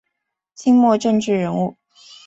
[0.55, 1.77] 清末政治人物。